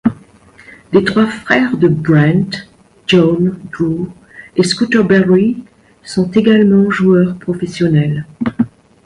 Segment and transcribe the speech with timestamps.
[0.93, 2.65] Les trois frères de Brent,
[3.05, 4.09] Jon, Drew,
[4.55, 5.63] et Scooter Barry,
[6.03, 8.25] sont également joueurs professionnels.